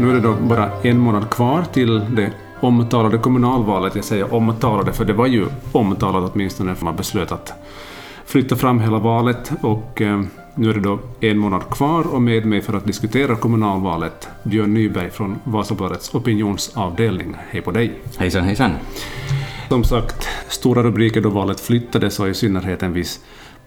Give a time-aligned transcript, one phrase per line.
[0.00, 3.94] nu är det då bara en månad kvar till det omtalade kommunalvalet.
[3.94, 7.52] Jag säger omtalade för det var ju omtalat åtminstone för man beslöt att
[8.24, 10.22] flytta fram hela valet och eh,
[10.54, 14.74] nu är det då en månad kvar och med mig för att diskutera kommunalvalet Björn
[14.74, 17.36] Nyberg från Vasabladets opinionsavdelning.
[17.48, 17.92] Hej på dig!
[18.18, 18.70] Hejsan hejsan!
[19.68, 23.20] Som sagt, stora rubriker då valet flyttades och i synnerhet en viss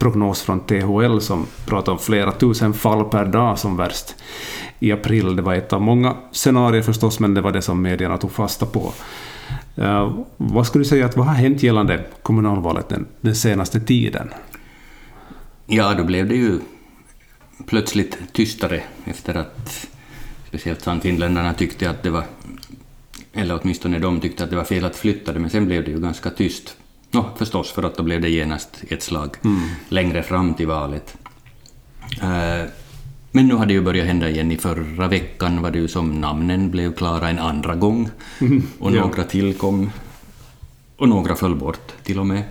[0.04, 4.16] prognos från THL som pratar om flera tusen fall per dag som värst
[4.80, 5.36] i april.
[5.36, 8.66] Det var ett av många scenarier förstås, men det var det som medierna tog fasta
[8.66, 8.94] på.
[9.78, 14.30] Uh, vad skulle du säga att vad har hänt gällande kommunalvalet den, den senaste tiden?
[15.66, 16.60] Ja, då blev det ju
[17.66, 19.88] plötsligt tystare efter att
[20.48, 22.24] speciellt sannfinländarna tyckte att det var,
[23.34, 25.92] eller åtminstone de tyckte att det var fel att flytta det, men sen blev det
[25.92, 26.78] ju ganska tyst.
[27.14, 29.70] Nå, förstås, för att då blev det genast ett slag mm.
[29.90, 31.18] längre fram till valet.
[32.24, 32.70] Uh,
[33.32, 34.52] men nu har det ju börjat hända igen.
[34.52, 38.10] I förra veckan var det ju som namnen blev klara en andra gång.
[38.42, 39.02] Mm, och ja.
[39.02, 39.92] några tillkom.
[40.98, 42.44] Och några föll bort till och med.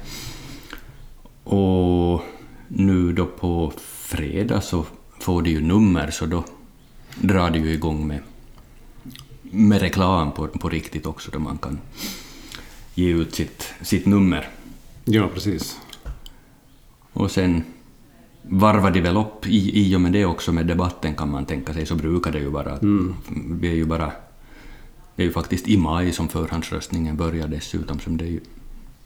[1.44, 2.22] Och
[2.68, 4.84] nu då på fredag så
[5.20, 6.44] får det ju nummer, så då
[7.20, 8.20] drar det ju igång med,
[9.42, 11.78] med reklam på, på riktigt också, då man kan
[12.94, 14.48] ge ut sitt, sitt nummer.
[15.04, 15.78] Ja, precis.
[17.12, 17.62] Och sen
[18.42, 21.74] varvar de väl upp i, i och med det också med debatten kan man tänka
[21.74, 22.78] sig, så brukar det ju vara.
[22.78, 23.14] Mm.
[23.60, 24.12] Vi är ju bara...
[25.16, 28.40] Det är ju faktiskt i maj som förhandsröstningen börjar dessutom, som det är ju...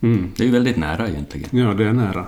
[0.00, 0.32] Mm.
[0.36, 1.48] Det är ju väldigt nära egentligen.
[1.52, 2.26] Ja, det är nära.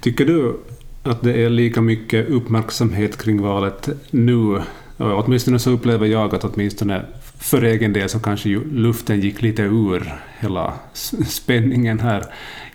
[0.00, 0.56] Tycker du
[1.02, 4.62] att det är lika mycket uppmärksamhet kring valet nu?
[4.98, 7.06] Åtminstone så upplever jag att åtminstone
[7.44, 10.72] för egen del så kanske ju luften gick lite ur hela
[11.26, 12.24] spänningen här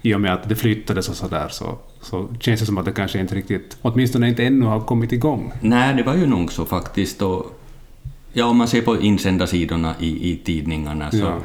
[0.02, 1.48] i och med att det flyttades och sådär.
[1.50, 5.12] Så, så känns det som att det kanske inte riktigt, åtminstone inte ännu har kommit
[5.12, 5.52] igång.
[5.62, 7.22] Nej, det var ju nog så faktiskt.
[7.22, 7.60] Och,
[8.34, 11.40] ja, om man ser på insändarsidorna i, i tidningarna så, ja.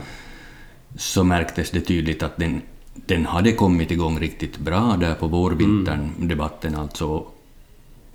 [0.97, 2.63] så märktes det tydligt att den
[2.95, 6.29] den hade kommit igång riktigt bra där på vårvintern, mm.
[6.29, 7.27] debatten alltså.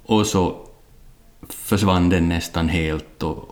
[0.05, 0.57] Och så
[1.49, 3.48] försvann den nästan helt och,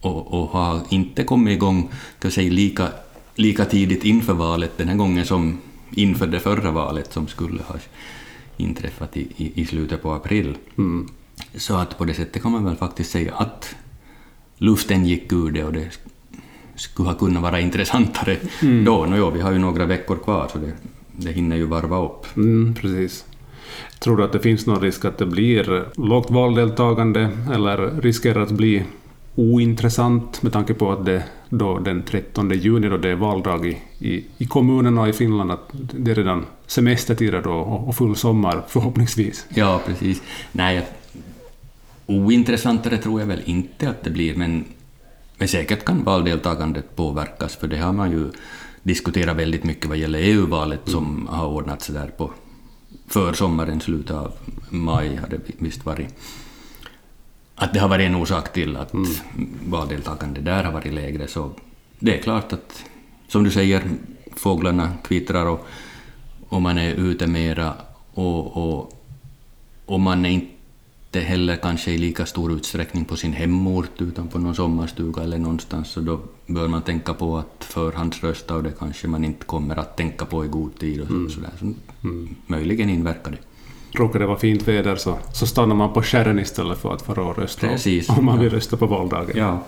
[0.00, 2.88] och, och har inte kommit igång kan säga, lika,
[3.34, 5.58] lika tidigt inför valet den här gången som
[5.90, 7.74] inför det förra valet som skulle ha
[8.56, 10.56] inträffat i, i, i slutet på april.
[10.78, 11.08] Mm.
[11.54, 13.76] Så att på det sättet kan man väl faktiskt säga att
[14.58, 15.98] luften gick ur det och det
[16.74, 18.84] skulle ha kunnat vara intressantare mm.
[18.84, 19.06] då.
[19.06, 20.72] No, jo, vi har ju några veckor kvar så det,
[21.16, 22.36] det hinner ju varva upp.
[22.36, 23.24] Mm, precis.
[23.98, 28.50] Tror du att det finns någon risk att det blir lågt valdeltagande eller riskerar att
[28.50, 28.84] bli
[29.40, 33.78] ointressant med tanke på att det då den 13 juni då det är valdag i,
[33.98, 38.62] i, i kommunerna i Finland, att det är redan semestertider då och, och full sommar
[38.68, 39.46] förhoppningsvis.
[39.54, 40.22] Ja, precis.
[40.52, 40.86] Nej,
[42.06, 44.64] ointressantare tror jag väl inte att det blir, men
[45.40, 48.30] men säkert kan valdeltagandet påverkas, för det har man ju
[48.82, 52.30] diskuterat väldigt mycket vad gäller EU-valet som har ordnats där på
[53.08, 54.32] försommaren, slutet av
[54.68, 56.14] maj har det visst varit.
[57.60, 59.10] Att det har varit en orsak till att mm.
[59.68, 61.50] valdeltagandet där har varit lägre, så
[61.98, 62.84] det är klart att,
[63.28, 63.82] som du säger,
[64.36, 65.66] fåglarna kvittrar och,
[66.48, 67.74] och man är ute mera
[68.14, 68.92] och, och,
[69.86, 70.50] och man är inte
[71.10, 75.38] inte heller kanske i lika stor utsträckning på sin hemort utan på någon sommarstuga eller
[75.38, 79.76] någonstans så då bör man tänka på att förhandsrösta och det kanske man inte kommer
[79.76, 81.30] att tänka på i god tid och mm.
[81.30, 81.50] sådär.
[81.58, 81.64] Så
[82.04, 82.34] mm.
[82.46, 83.38] Möjligen inverkar det.
[83.92, 87.24] Råkar det vara fint väder så, så stannar man på skärren istället för att fara
[87.24, 89.36] och rösta Precis, om man vill rösta på valdagen.
[89.36, 89.58] Ja.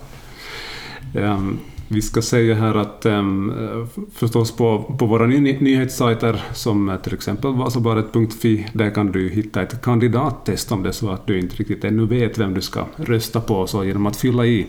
[1.14, 7.14] Um, vi ska säga här att um, förstås på, på våra ny nyhetssajter som till
[7.14, 11.56] exempel vasabladet.fi, där kan du hitta ett kandidattest om det är så att du inte
[11.56, 13.66] riktigt ännu vet vem du ska rösta på.
[13.66, 14.66] Så genom att fylla i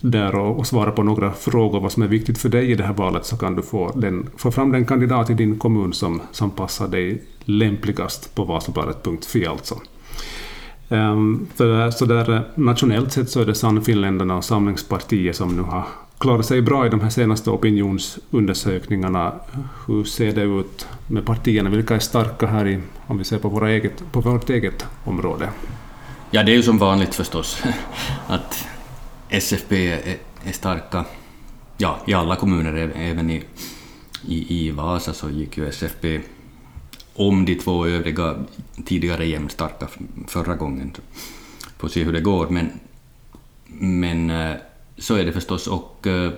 [0.00, 2.84] där och, och, svara på några frågor vad som är viktigt för dig i det
[2.84, 6.22] här valet så kan du få, den, få fram den kandidat i din kommun som,
[6.32, 9.80] som passar dig lämpligast på vasabladet.fi alltså.
[10.88, 15.62] Um, för så där, eh, nationellt sett så är det Sannfinländarna och Samlingspartiet som nu
[15.62, 15.84] har
[16.18, 19.32] klarat sig bra i de här senaste opinionsundersökningarna.
[19.86, 21.70] Hur ser det ut med partierna?
[21.70, 25.48] Vilka är starka här i, om vi ser på, våra eget, på vårt eget område?
[26.30, 27.62] Ja, det är ju som vanligt förstås
[28.26, 28.66] att
[29.30, 31.04] SFP är, är starka.
[31.76, 33.44] Ja, i alla kommuner, även i,
[34.26, 36.20] i, i Vasa så gick ju SFP
[37.14, 38.44] om de två övriga
[38.84, 39.88] tidigare jämnstarka
[40.28, 40.92] förra gången.
[41.78, 42.70] Får se hur det går, men,
[43.66, 44.56] men eh,
[44.98, 45.66] så är det förstås.
[45.66, 46.32] Och eh,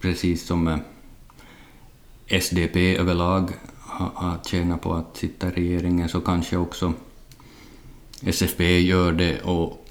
[0.00, 0.78] precis som eh,
[2.26, 3.50] SDP överlag
[4.14, 6.92] har tjänat på att sitta i regeringen så kanske också
[8.22, 9.40] SFP gör det.
[9.40, 9.87] Och,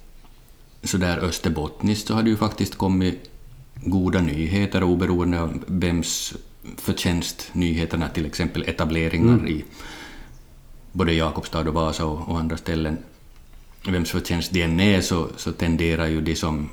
[0.84, 3.30] sådär österbottniskt så har det ju faktiskt kommit
[3.76, 6.34] goda nyheter oberoende av vems
[6.78, 9.48] förtjänst nyheterna, till exempel etableringar mm.
[9.48, 9.66] i
[10.92, 12.98] både Jakobstad och Vasa och, och, andra ställen,
[13.88, 16.70] vems förtjänst det än är så, så tenderar ju de som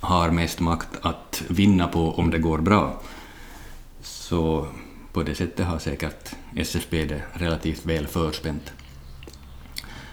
[0.00, 3.00] har mest makt att vinna på om det går bra.
[4.02, 4.66] Så
[5.12, 8.72] på det sättet har säkert SSB det relativt väl förspänt.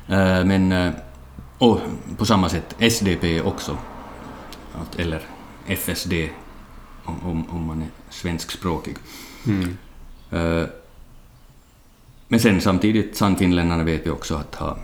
[0.07, 0.93] Eh, men, eh,
[1.59, 1.79] och
[2.17, 3.77] på samma sätt SDP också,
[4.97, 5.21] eller
[5.67, 6.13] FSD
[7.03, 8.95] om, om man är svenskspråkig.
[9.47, 9.77] Mm.
[10.31, 10.67] Eh,
[12.27, 14.77] men sen samtidigt, Sannfinländarna vet vi också att ha,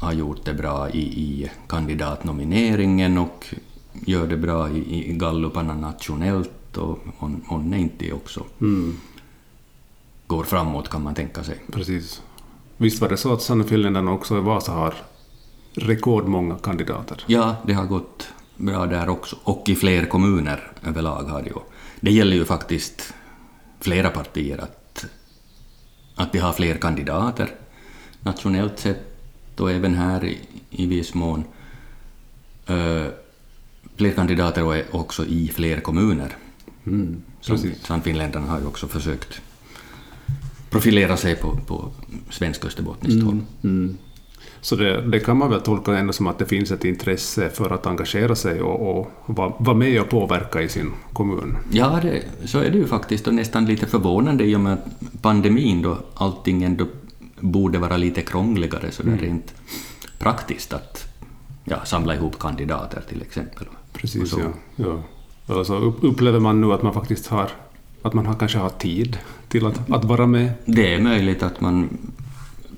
[0.00, 3.46] har gjort det bra i, i kandidatnomineringen och
[3.92, 6.98] gör det bra i, i galluparna nationellt och
[7.48, 8.96] om inte också mm.
[10.26, 11.58] går framåt kan man tänka sig.
[11.72, 12.22] Precis.
[12.76, 14.94] Visst var det så att Sannfinländarna också i Vasa har
[15.74, 17.24] rekordmånga kandidater?
[17.26, 19.36] Ja, det har gått bra där också.
[19.44, 21.54] Och i fler kommuner överlag har det ju.
[22.00, 23.14] Det gäller ju faktiskt
[23.80, 25.06] flera partier att,
[26.14, 27.50] att de har fler kandidater
[28.20, 30.38] nationellt sett och även här i,
[30.70, 31.44] i viss mån.
[32.70, 33.06] Uh,
[33.96, 36.36] fler kandidater och också i fler kommuner.
[36.86, 37.22] Mm,
[37.82, 39.40] Sannfinländarna har ju också försökt
[40.70, 41.90] profilera sig på, på
[42.30, 43.32] svensk österbottniskt håll.
[43.32, 43.98] Mm, mm.
[44.60, 47.70] Så det, det, kan man väl tolka ändå som att det finns ett intresse för
[47.70, 51.56] att engagera sig och, och vara var med och påverka i sin kommun.
[51.72, 54.78] Ja, det, så är det ju faktiskt och nästan lite förvånande i och med
[55.22, 56.86] pandemin då allting ändå
[57.40, 59.24] borde vara lite krångligare så det är mm.
[59.24, 59.54] rent
[60.18, 61.04] praktiskt att
[61.64, 63.66] ja, samla ihop kandidater till exempel.
[63.92, 64.44] Precis, ja.
[64.76, 65.02] ja.
[65.54, 67.50] Alltså upplever man nu att man faktiskt har
[68.02, 69.18] att man har, kanske har tid
[69.48, 70.52] till att, att vara med?
[70.64, 71.98] Det är möjligt att man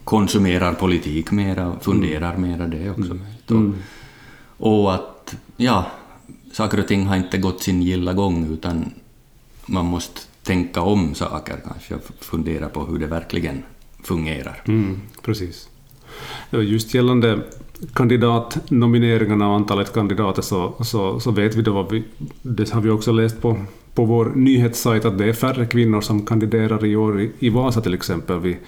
[0.04, 2.50] konsumerar politik mera, funderar mm.
[2.50, 3.18] mera det också.
[3.50, 3.74] Mm.
[4.56, 5.86] Och att, ja,
[6.52, 8.90] saker och ting har inte gått sin gilla gång utan
[9.66, 13.62] man måste tänka om saker kanske och fundera på hur det verkligen
[14.02, 14.62] fungerar.
[14.66, 15.68] Mm, precis.
[16.50, 17.38] Just gällande
[17.94, 22.04] kandidatnomineringarna och antalet kandidater så, så, så vet vi då vi,
[22.42, 23.64] det har vi också läst på,
[23.94, 27.80] på vår nyhetssajt att det är färre kvinnor som kandiderar i år i, i Vasa
[27.80, 28.40] till exempel.
[28.40, 28.58] Vi,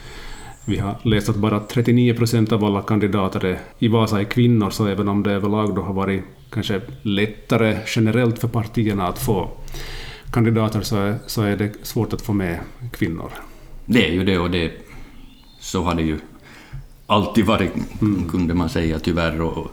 [0.64, 4.86] vi har läst att bara 39 procent av alla kandidater i Vasa är kvinnor, så
[4.86, 9.50] även om det överlag då har varit kanske lättare generellt för partierna att få
[10.32, 12.58] kandidater så är, så är det svårt att få med
[12.92, 13.30] kvinnor.
[13.86, 14.72] Det är ju det och det,
[15.60, 16.18] så har det ju
[17.06, 17.72] alltid varit,
[18.02, 18.28] mm.
[18.28, 19.40] kunde man säga tyvärr.
[19.40, 19.70] Och,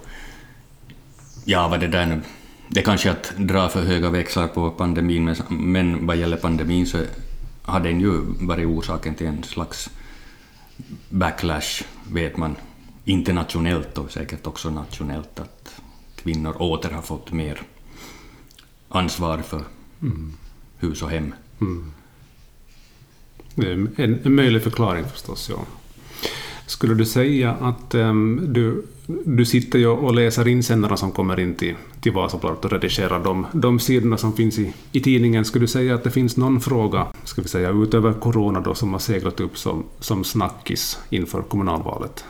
[1.45, 2.21] ja, vad det där nu...
[2.67, 6.97] Det kanske är att dra för höga växlar på pandemin, men vad gäller pandemin så
[7.61, 9.89] har den ju varit orsaken till en slags
[11.09, 12.55] backlash, vet man,
[13.05, 15.81] internationellt och säkert också nationellt, att
[16.15, 17.61] kvinnor åter har fått mer
[18.89, 19.63] ansvar för
[20.01, 20.33] mm.
[20.77, 21.33] hus och hem.
[21.61, 21.73] Mm.
[21.81, 21.93] mm.
[23.55, 25.65] Det är en, en möjlig förklaring förstås, ja.
[26.71, 28.85] Skulle du säga att um, du,
[29.25, 33.45] du sitter ju och läser insändarna som kommer in till, till Vasabladet och redigerar de,
[33.53, 35.45] de sidorna som finns i, i tidningen.
[35.45, 38.91] Skulle du säga att det finns någon fråga, ska vi säga, utöver corona då, som
[38.91, 42.25] har seglat upp som, som snackis inför kommunalvalet?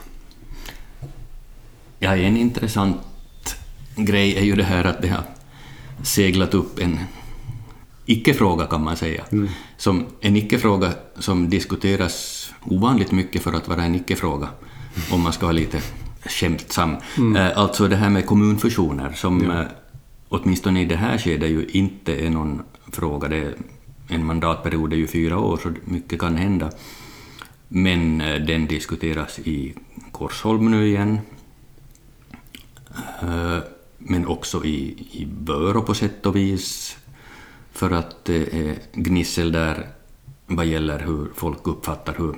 [2.00, 2.98] Ja, en intressant
[3.96, 5.24] grej är ju det här att det har
[6.04, 7.00] seglat upp en
[8.06, 9.24] icke-fråga kan man säga.
[9.32, 9.50] Mm.
[9.78, 14.50] Som en icke-fråga som diskuteras ovanligt mycket för att vara en icke-fråga,
[15.12, 15.82] om man ska vara lite
[16.26, 16.96] skämtsam.
[17.18, 17.36] Mm.
[17.36, 19.62] Eh, alltså det här med kommunfusioner, som ja.
[19.62, 19.68] Eh,
[20.30, 23.28] åtminstone i det här skedet ju inte är någon fråga.
[23.28, 23.54] Det
[24.08, 26.72] en mandatperiod är ju fyra år, så mycket kan hända.
[27.68, 29.74] Men eh, den diskuteras i
[30.12, 31.20] Korsholm nu igen.
[33.98, 36.98] Men också i, i Börå på sätt och vis,
[37.72, 39.88] för att det är gnissel där
[40.48, 42.36] vad gäller hur folk uppfattar hur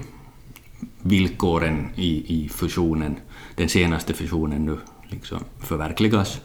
[1.01, 3.15] villkoren i, i fusionen,
[3.55, 4.77] den senaste fusionen nu
[5.09, 6.41] liksom förverkligas.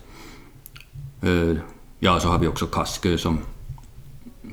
[1.22, 1.56] Eh,
[1.98, 3.38] ja, så har vi också Kaskö som,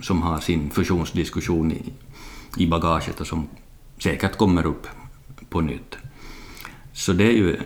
[0.02, 1.94] som har sin fusionsdiskussion i,
[2.58, 3.48] i bagaget och som
[3.98, 4.88] säkert kommer upp
[5.50, 5.98] på nytt.
[6.94, 7.58] Så det är ju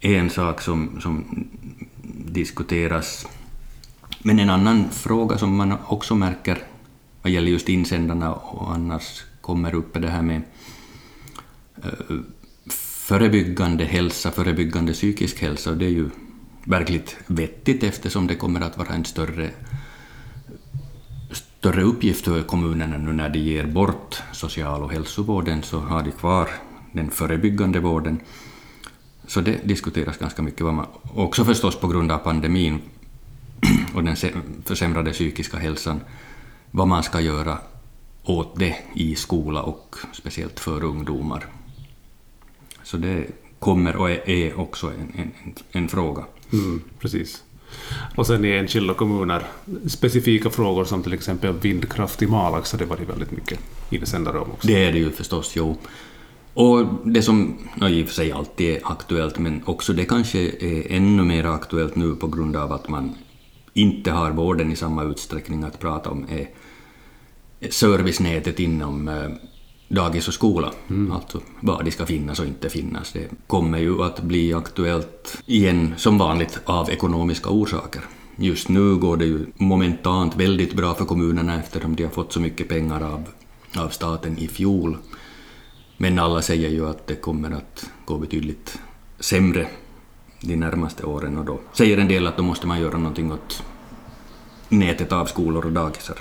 [0.00, 1.46] en sak som, som
[2.26, 3.26] diskuteras.
[4.22, 6.58] Men en annan fråga som man också märker
[7.22, 10.42] vad gäller just insändarna och annars kommer upp är det här med
[13.06, 16.10] förebyggande hälsa, förebyggande psykisk hälsa, och det är ju
[16.64, 19.50] verkligt vettigt eftersom det kommer att vara en större,
[21.30, 26.10] större uppgift för kommunerna nu när de ger bort social och hälsovården, så har de
[26.10, 26.48] kvar
[26.92, 28.20] den förebyggande vården.
[29.26, 32.80] Så det diskuteras ganska mycket, vad man, också förstås på grund av pandemin
[33.94, 34.16] och den
[34.64, 36.00] försämrade psykiska hälsan,
[36.70, 37.58] vad man ska göra
[38.24, 41.46] åt det i skola och speciellt för ungdomar.
[42.86, 43.26] Så det
[43.58, 46.24] kommer och är också en, en, en fråga.
[46.52, 47.42] Mm, precis.
[48.16, 49.42] Och sen i enskilda kommuner,
[49.86, 53.58] specifika frågor som till exempel vindkraft i Malax har det varit väldigt mycket
[53.90, 54.66] insändare om också.
[54.66, 55.76] Det är det ju förstås, jo.
[56.54, 60.92] Och det som i och för sig alltid är aktuellt, men också det kanske är
[60.92, 63.14] ännu mer aktuellt nu på grund av att man
[63.72, 66.48] inte har vården i samma utsträckning att prata om, är
[67.70, 69.30] servicenätet inom eh,
[69.88, 70.72] dagis och skola.
[70.90, 71.12] Mm.
[71.12, 73.12] Alltså vad det ska finnas och inte finnas.
[73.12, 78.02] Det kommer ju att bli aktuellt igen, som vanligt, av ekonomiska orsaker.
[78.36, 82.40] Just nu går det ju momentant väldigt bra för kommunerna eftersom de har fått så
[82.40, 83.24] mycket pengar av,
[83.76, 84.96] av staten i fjol.
[85.96, 88.78] Men alla säger ju att det kommer att gå betydligt
[89.20, 89.66] sämre
[90.40, 93.62] de närmaste åren och då säger en del att då måste man göra någonting åt
[94.68, 96.16] nätet av skolor och dagisar.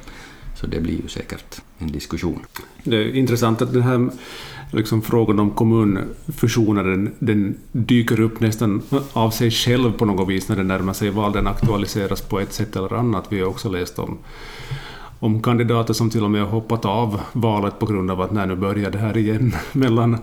[0.56, 2.46] Så det blir ju säkert en diskussion.
[2.84, 4.10] Det är intressant att den här
[4.72, 8.82] liksom, frågan om kommunfusioner den, den, dyker upp nästan
[9.14, 11.32] av sig själv på något vis när den närmar sig val.
[11.32, 13.26] Den aktualiseras på ett sätt eller annat.
[13.30, 14.18] Vi har också läst om
[15.20, 18.46] om kandidater som till och med har hoppat av valet på grund av att när
[18.46, 20.18] nu börjar det här igen mellan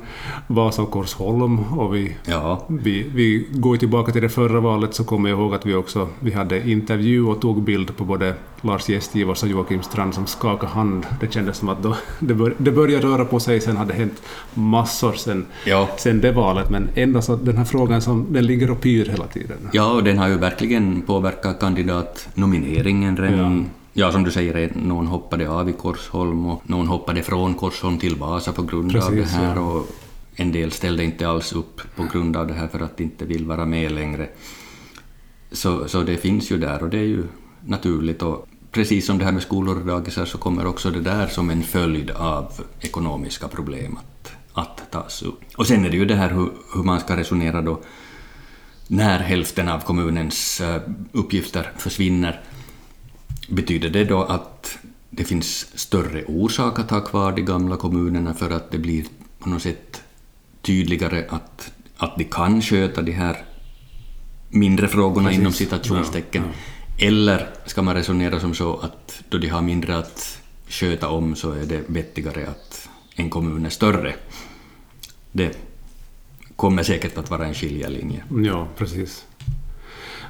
[0.47, 1.59] Vasa och Korsholm.
[1.59, 2.65] Och vi, ja.
[2.69, 6.09] vi, vi går tillbaka till det förra valet så kommer jag ihåg att vi också
[6.21, 10.73] vi hade intervju och tog bild på både Lars Gästgivars och Joakim Strand som skakade
[10.73, 11.07] hand.
[11.21, 14.23] Det kändes som att då, det, bör, det började röra på sig, sen hade hänt
[14.55, 15.89] massor sen, ja.
[15.97, 19.27] sen det valet, men ändå så den här frågan som den ligger och pyr hela
[19.27, 19.57] tiden.
[19.73, 25.07] Ja, och den har ju verkligen påverkat kandidatnomineringen redan ja Ja, som du säger, någon
[25.07, 29.17] hoppade av i Korsholm och någon hoppade från Korsholm till Vasa på grund Precis, av
[29.17, 29.57] det här.
[29.57, 29.61] Ja.
[29.61, 29.87] Och
[30.37, 33.25] en del ställde inte alls upp på grund av det här för att de inte
[33.25, 34.29] vill vara med längre.
[35.53, 37.25] Så, så det finns ju där och det är ju
[37.61, 38.23] naturligt.
[38.23, 41.51] Och precis som det här med skolor och dagisar så kommer också det där som
[41.51, 45.41] en följd av ekonomiska problem att, att tas upp.
[45.57, 47.81] Och sen är det ju det här hur, hur man ska resonera då
[48.87, 50.83] när hälften av kommunens eh,
[51.13, 52.41] uppgifter försvinner
[53.49, 54.79] Betyder det då att
[55.11, 59.05] det finns större orsak att ha kvar de gamla kommunerna för att det blir
[59.39, 60.03] på något sätt
[60.63, 63.45] tydligare att, att de kan sköta de här
[64.49, 65.41] mindre frågorna Precis.
[65.41, 66.43] inom citationstecken?
[66.43, 66.51] Ja,
[66.97, 67.07] ja.
[67.07, 71.53] Eller ska man resonera som så att då de har mindre att sköta om så
[71.53, 74.15] är det vettigare att en kommun är större?
[75.33, 75.59] Det
[76.57, 78.25] kommer säkert att vara en skiljelinje.
[78.45, 79.25] Ja, precis.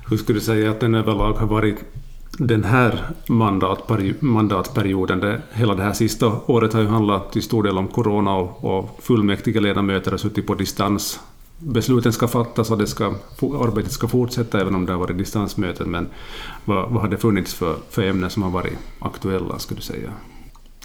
[0.09, 1.76] Hur skulle du säga att den överlag har varit
[2.46, 3.08] den här
[4.20, 8.34] mandatperioden, det, hela det här sista året har ju handlat till stor del om corona
[8.34, 11.20] och, och fullmäktige ledamöter har suttit på distans.
[11.58, 15.90] Besluten ska fattas och det ska, arbetet ska fortsätta även om det har varit distansmöten.
[15.90, 16.08] Men
[16.64, 20.12] vad, vad har det funnits för, för ämnen som har varit aktuella, skulle du säga?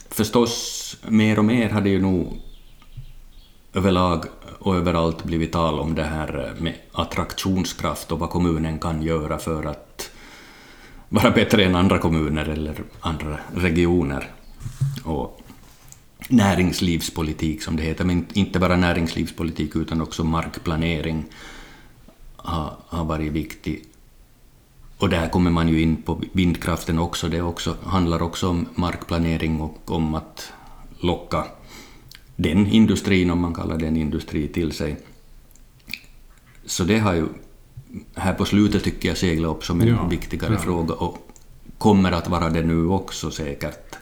[0.10, 2.42] Förstås, mer och mer har det ju nog
[3.74, 4.26] överlag
[4.60, 9.66] och överallt blivit tal om det här med attraktionskraft och vad kommunen kan göra för
[9.66, 10.12] att
[11.10, 14.32] vara bättre än andra kommuner eller andra regioner.
[15.04, 15.42] Och
[16.30, 21.26] näringslivspolitik, som det heter, men inte bara näringslivspolitik utan också markplanering
[22.36, 23.84] har, har varit viktig.
[24.98, 27.28] Och där kommer man ju in på vindkraften också.
[27.28, 30.54] Det också, handlar också om markplanering och om att
[31.00, 31.46] locka
[32.36, 34.98] den industrin, om man kallar den industri, till sig.
[36.66, 37.28] Så det har ju
[38.16, 40.60] här på slutet tycker jag segla upp som en ja, viktigare ja.
[40.60, 41.18] fråga och
[41.78, 43.96] kommer att vara det nu också säkert.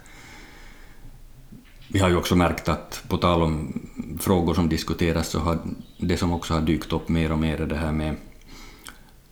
[1.87, 3.79] Vi har ju också märkt att på tal om
[4.19, 5.59] frågor som diskuteras så har
[5.97, 8.15] det som också har dykt upp mer och mer är det här med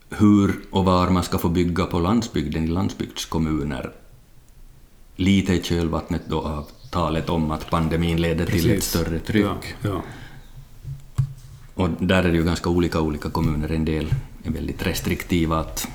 [0.09, 3.91] hur och var man ska få bygga på landsbygden i landsbygdskommuner.
[5.15, 8.61] Lite i kölvattnet då av talet om att pandemin leder Precis.
[8.61, 9.75] till ett större tryck.
[9.81, 10.01] Ja.
[11.73, 13.71] Och där är det ju ganska olika olika kommuner.
[13.71, 14.13] En del
[14.43, 15.87] är väldigt restriktiva att,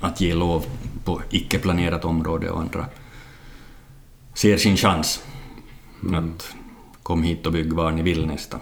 [0.00, 0.66] att ge lov
[1.04, 2.86] på icke-planerat område och andra
[4.34, 5.22] ser sin chans
[6.02, 6.14] mm.
[6.14, 6.54] att
[7.02, 8.60] kom hit och bygg var ni vill nästan.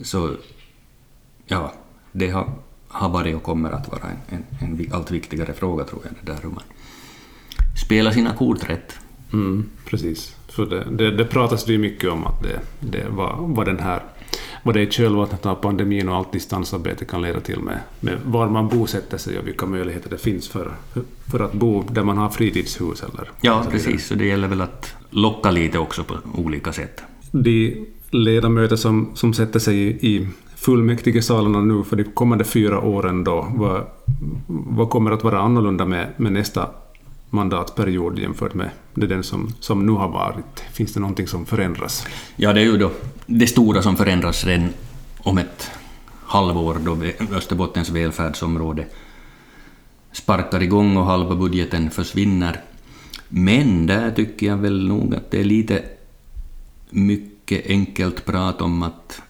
[0.00, 0.36] Så
[1.46, 1.72] ja,
[2.12, 2.52] det har,
[2.88, 6.32] har varit och kommer att vara en, en, en allt viktigare fråga tror jag, det
[6.32, 6.62] där hur man
[7.86, 8.98] spelar sina kort rätt.
[9.32, 10.36] Mm, precis.
[10.48, 14.02] För det, det, det pratas ju mycket om att det, det var, var den här
[14.66, 18.48] vad det i kölvattnet av pandemin och allt distansarbete kan leda till med, med var
[18.48, 20.72] man bosätter sig och vilka möjligheter det finns för,
[21.30, 23.02] för att bo där man har fritidshus.
[23.02, 24.06] Eller, ja, precis.
[24.06, 27.02] Så det gäller väl att locka lite också på olika sätt.
[27.30, 33.24] De ledamöter som, som sätter sig i, i fullmäktigesalarna nu för de kommande fyra åren
[33.24, 33.46] då?
[33.54, 33.86] Vad,
[34.46, 36.68] vad kommer att vara annorlunda med, med nästa
[37.30, 40.60] mandatperiod jämfört med den som, som nu har varit?
[40.72, 42.06] Finns det någonting som förändras?
[42.36, 42.92] Ja, det är ju då
[43.26, 44.68] det stora som förändras redan
[45.18, 45.70] om ett
[46.24, 46.98] halvår då
[47.36, 48.86] Österbottens välfärdsområde
[50.12, 52.60] sparkar igång och halva budgeten försvinner.
[53.28, 55.84] Men där tycker jag väl nog att det är lite
[56.90, 59.22] mycket enkelt prat om att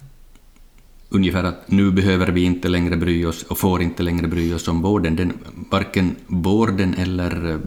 [1.09, 4.69] ungefär att nu behöver vi inte längre bry oss och får inte längre bry oss
[4.69, 5.17] om vården.
[5.17, 5.33] Den,
[5.71, 7.59] varken vården eller eh,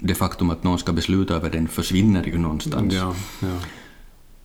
[0.00, 2.94] det faktum att någon ska besluta över den försvinner ju någonstans.
[2.94, 3.58] Ja, ja.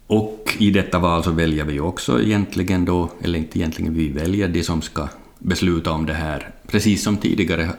[0.08, 4.48] Och i detta val så väljer vi också egentligen då, eller inte egentligen, vi väljer
[4.48, 5.08] de som ska
[5.40, 6.54] besluta om det här.
[6.68, 7.70] Precis som tidigare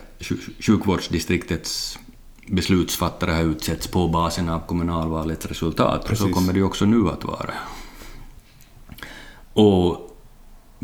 [0.60, 1.98] sjukvårdsdistriktets
[2.46, 6.04] beslutsfattare har utsetts på basen av kommunalvalets resultat.
[6.06, 6.26] Precis.
[6.26, 7.54] Så kommer det ju också nu att vara.
[9.52, 10.16] Och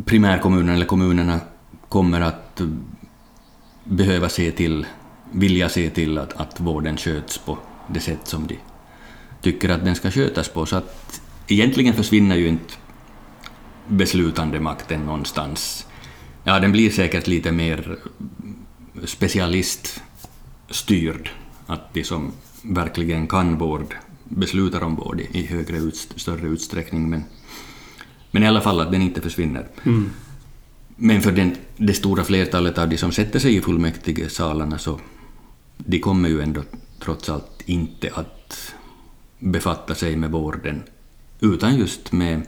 [0.04, 1.40] primärkommunen eller kommunerna
[1.88, 2.60] kommer att
[3.84, 4.86] behöva se till,
[5.32, 7.58] vilja se till att, att vården sköts på
[7.88, 8.58] det sätt som de
[9.40, 10.66] tycker att den ska skötas på.
[10.66, 12.74] Så att egentligen försvinner ju inte
[13.88, 15.86] beslutande makten någonstans.
[16.44, 17.98] Ja, den blir säkert lite mer
[19.04, 21.30] specialiststyrd,
[21.66, 27.24] att de som verkligen kan vård beslutar om vård i högre ut, större utsträckning, men,
[28.30, 29.66] men i alla fall att den inte försvinner.
[29.84, 30.10] Mm.
[30.96, 35.00] Men för den, det stora flertalet av de som sätter sig i fullmäktigesalarna så
[35.86, 36.62] de kommer ju ändå
[37.00, 38.74] trots allt inte att
[39.38, 40.82] befatta sig med vården
[41.40, 42.42] utan just med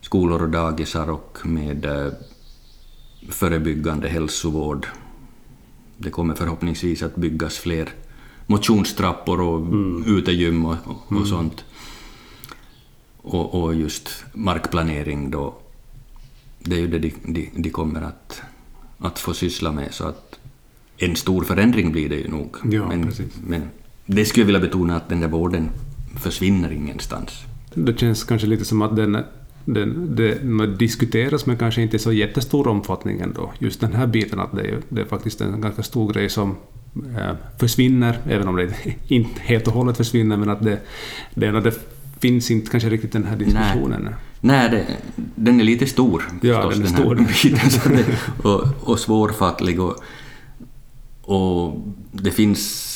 [0.00, 2.12] skolor och dagisar och med eh,
[3.28, 4.86] förebyggande hälsovård.
[5.96, 7.88] Det kommer förhoppningsvis att byggas fler
[8.46, 10.04] motionstrappor och mm.
[10.06, 11.26] utegym och, och, mm.
[11.26, 11.64] sånt.
[13.16, 15.54] Och, och, just markplanering då,
[16.58, 18.42] det är ju det de, de, de, kommer att,
[18.98, 19.94] att få syssla med.
[19.94, 20.38] Så att
[20.98, 22.56] en stor förändring blir det ju nog.
[22.72, 23.12] Ja, men,
[23.46, 23.62] men
[24.06, 25.68] det skulle jag vilja betona att den där vården
[26.16, 27.44] försvinner ingenstans.
[27.74, 29.18] Det känns kanske lite som att den,
[29.64, 33.52] den, det diskuteras men kanske inte i så jättestor omfattning ändå.
[33.58, 36.56] Just den här biten att det är, det är faktiskt en ganska stor grej som
[37.18, 38.74] äh, försvinner, även om det
[39.08, 40.80] inte helt och hållet försvinner, men att det,
[41.34, 41.78] det, det
[42.20, 44.02] finns inte kanske riktigt den här diskussionen.
[44.02, 44.86] Nej, Nej det,
[45.34, 46.28] den är lite stor.
[46.40, 47.14] Ja, förstås, den är stor.
[47.14, 49.80] Biten, det, och, och svårfattlig.
[49.80, 49.96] Och,
[51.26, 51.80] och
[52.12, 52.92] det finns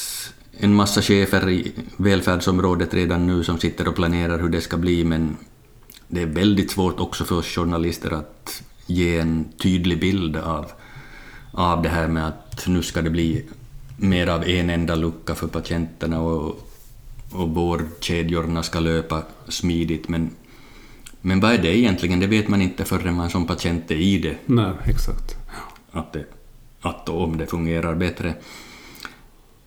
[0.58, 5.04] en massa chefer i välfärdsområdet redan nu som sitter och planerar hur det ska bli,
[5.04, 5.36] men
[6.08, 10.66] det är väldigt svårt också för oss journalister att ge en tydlig bild av,
[11.52, 13.44] av det här med att nu ska det bli
[13.96, 16.70] mer av en enda lucka för patienterna och,
[17.32, 20.30] och vårdkedjorna ska löpa smidigt, men
[21.22, 22.20] men vad är det egentligen?
[22.20, 24.36] Det vet man inte förrän man som patient är i det.
[24.46, 25.36] Nej, exakt.
[25.90, 26.24] Att, det,
[26.80, 28.34] att om det fungerar bättre.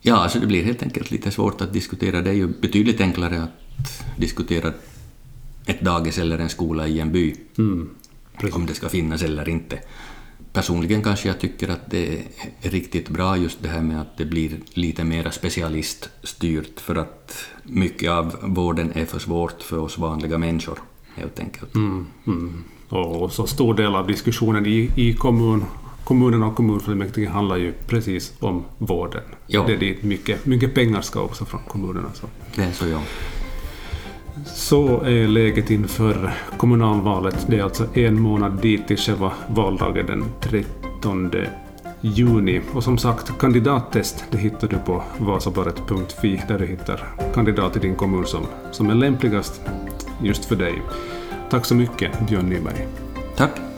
[0.01, 2.21] Ja, alltså det blir helt enkelt lite svårt att diskutera.
[2.21, 4.73] Det är ju betydligt enklare att diskutera
[5.65, 7.35] ett dagis eller en skola i en by.
[7.57, 7.89] Mm,
[8.53, 9.79] om det ska finnas eller inte.
[10.53, 12.23] Personligen kanske jag tycker att det är
[12.69, 18.11] riktigt bra just det här med att det blir lite mer specialiststyrt för att mycket
[18.11, 20.79] av vården är för svårt för oss vanliga människor
[21.15, 21.75] helt enkelt.
[21.75, 22.63] Mm, mm.
[22.89, 25.65] Och så stor del av diskussionen i, i kommun
[26.03, 29.23] kommunerna och kommunfullmäktige handlar ju precis om vården.
[29.47, 29.63] Jo.
[29.67, 32.09] Det är dit mycket, mycket pengar ska också från kommunerna.
[32.13, 32.27] Så.
[32.55, 33.01] Det är så, ja.
[34.45, 37.45] Så är läget inför kommunalvalet.
[37.49, 41.31] Det är alltså en månad dit till själva valdagen den 13
[42.01, 42.61] juni.
[42.73, 47.95] Och som sagt, kandidattest det hittar du på vasabaret.fi där du hittar kandidat i din
[47.95, 49.61] kommun som, som är lämpligast
[50.21, 50.81] just för dig.
[51.49, 52.87] Tack så mycket, Björn Nyberg.
[53.35, 53.72] Tack.